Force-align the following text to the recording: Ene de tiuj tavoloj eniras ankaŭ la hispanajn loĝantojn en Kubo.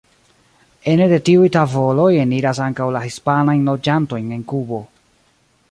Ene 0.93 1.05
de 1.11 1.19
tiuj 1.27 1.49
tavoloj 1.57 2.09
eniras 2.23 2.63
ankaŭ 2.69 2.89
la 2.97 3.03
hispanajn 3.05 3.69
loĝantojn 3.73 4.35
en 4.39 4.47
Kubo. 4.55 4.83